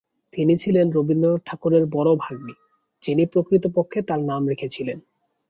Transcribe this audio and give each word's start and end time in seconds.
তিনি 0.33 0.53
ছিলেন 0.57 0.91
রবীন্দ্রনাথ 0.91 1.41
ঠাকুরের 1.45 1.85
বড়-ভাগ্নী, 1.85 2.53
যিনি 3.03 3.25
প্রকৃতপক্ষে 3.25 4.01
তাঁর 4.01 4.21
নাম 4.23 4.41
রেখেছিলেন। 4.47 4.97